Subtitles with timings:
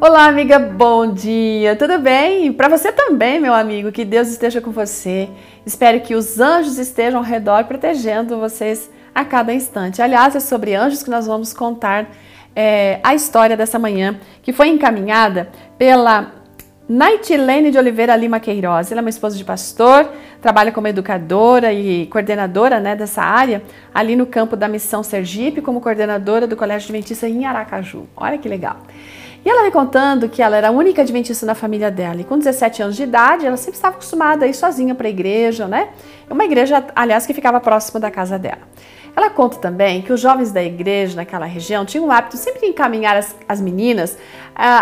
[0.00, 2.52] Olá, amiga, bom dia, tudo bem?
[2.52, 5.28] Para você também, meu amigo, que Deus esteja com você.
[5.66, 10.00] Espero que os anjos estejam ao redor protegendo vocês a cada instante.
[10.00, 12.10] Aliás, é sobre anjos que nós vamos contar
[12.54, 16.32] é, a história dessa manhã, que foi encaminhada pela
[16.88, 18.92] Naitilene de Oliveira Lima Queiroz.
[18.92, 24.14] Ela é uma esposa de pastor, trabalha como educadora e coordenadora né, dessa área, ali
[24.14, 28.06] no campo da Missão Sergipe, como coordenadora do Colégio Adventista em Aracaju.
[28.16, 28.76] Olha que legal.
[29.44, 32.20] E ela me contando que ela era a única adventista na família dela.
[32.20, 35.10] E com 17 anos de idade, ela sempre estava acostumada a ir sozinha para a
[35.10, 35.88] igreja, né?
[36.28, 38.62] Uma igreja, aliás, que ficava próxima da casa dela.
[39.16, 42.66] Ela conta também que os jovens da igreja naquela região tinham o hábito sempre de
[42.66, 44.16] encaminhar as, as meninas uh,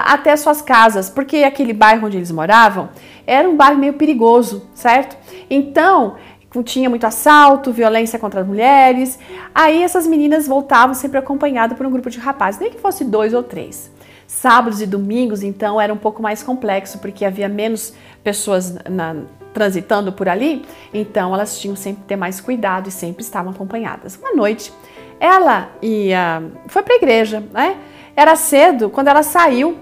[0.07, 2.89] até suas casas, porque aquele bairro onde eles moravam
[3.27, 5.17] era um bairro meio perigoso, certo?
[5.49, 6.17] Então,
[6.63, 9.19] tinha muito assalto, violência contra as mulheres.
[9.55, 13.35] Aí essas meninas voltavam sempre acompanhadas por um grupo de rapazes, nem que fosse dois
[13.35, 13.91] ou três.
[14.27, 17.93] Sábados e domingos, então, era um pouco mais complexo, porque havia menos
[18.25, 19.17] pessoas na,
[19.55, 24.17] transitando por ali, então elas tinham sempre que ter mais cuidado e sempre estavam acompanhadas.
[24.17, 24.73] Uma noite,
[25.19, 27.79] ela ia, foi para a igreja, né?
[28.15, 29.79] Era cedo, quando ela saiu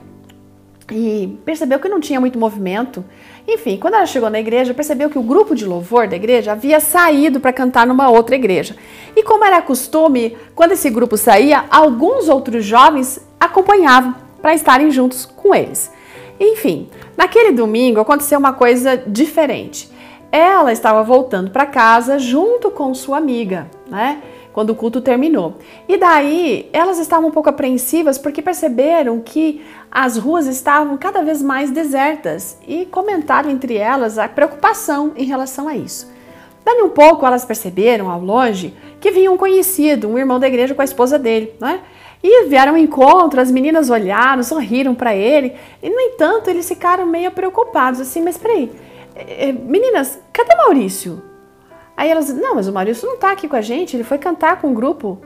[0.91, 3.05] e percebeu que não tinha muito movimento.
[3.49, 6.79] Enfim, quando ela chegou na igreja, percebeu que o grupo de louvor da igreja havia
[6.81, 8.77] saído para cantar numa outra igreja.
[9.17, 15.25] E como era costume, quando esse grupo saía, alguns outros jovens acompanhavam para estarem juntos
[15.25, 15.91] com eles.
[16.39, 19.91] Enfim, naquele domingo aconteceu uma coisa diferente.
[20.31, 24.21] Ela estava voltando para casa junto com sua amiga, né?
[24.53, 25.55] Quando o culto terminou.
[25.89, 31.41] E daí elas estavam um pouco apreensivas porque perceberam que as ruas estavam cada vez
[31.41, 36.13] mais desertas e comentaram entre elas a preocupação em relação a isso.
[36.63, 40.75] Dali um pouco elas perceberam ao longe que vinha um conhecido, um irmão da igreja
[40.75, 41.81] com a esposa dele, né?
[42.27, 47.05] E vieram ao encontro, as meninas olharam, sorriram para ele, e no entanto eles ficaram
[47.05, 48.73] meio preocupados, assim, mas peraí,
[49.15, 51.23] é, é, meninas, cadê Maurício?
[51.95, 54.59] Aí elas, não, mas o Maurício não tá aqui com a gente, ele foi cantar
[54.59, 55.21] com o grupo,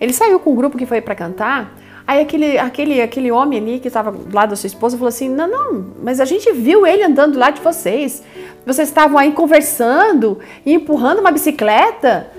[0.00, 1.74] ele saiu com o grupo que foi para cantar.
[2.06, 5.28] Aí aquele, aquele, aquele homem ali que estava do lado da sua esposa falou assim:
[5.28, 8.22] Não, não, mas a gente viu ele andando lá de vocês.
[8.66, 12.30] Vocês estavam aí conversando e empurrando uma bicicleta.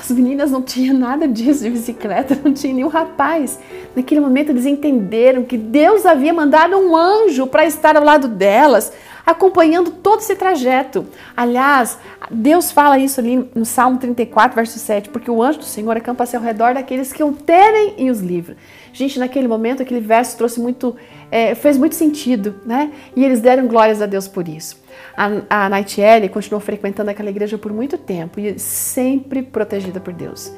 [0.00, 3.58] As meninas não tinham nada disso de bicicleta, não tinha nenhum rapaz.
[3.94, 8.92] Naquele momento eles entenderam que Deus havia mandado um anjo para estar ao lado delas,
[9.30, 11.06] acompanhando todo esse trajeto.
[11.36, 11.98] Aliás,
[12.30, 16.36] Deus fala isso ali no Salmo 34, verso 7, porque o anjo do Senhor acampa-se
[16.36, 18.56] ao redor daqueles que o temem e os livra.
[18.92, 20.96] Gente, naquele momento aquele verso trouxe muito,
[21.30, 22.92] é, fez muito sentido, né?
[23.14, 24.80] E eles deram glórias a Deus por isso.
[25.16, 30.52] A, a Nightiele continuou frequentando aquela igreja por muito tempo e sempre protegida por Deus.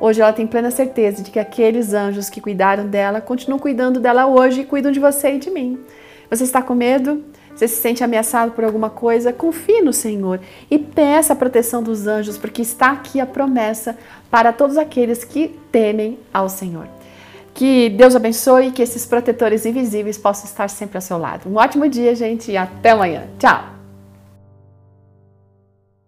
[0.00, 4.26] Hoje ela tem plena certeza de que aqueles anjos que cuidaram dela continuam cuidando dela
[4.26, 5.78] hoje e cuidam de você e de mim.
[6.30, 7.24] Você está com medo?
[7.58, 9.32] Você se sente ameaçado por alguma coisa?
[9.32, 10.38] Confie no Senhor
[10.70, 13.98] e peça a proteção dos anjos, porque está aqui a promessa
[14.30, 16.86] para todos aqueles que temem ao Senhor.
[17.52, 21.48] Que Deus abençoe e que esses protetores invisíveis possam estar sempre ao seu lado.
[21.48, 23.24] Um ótimo dia, gente, e até amanhã.
[23.40, 23.77] Tchau!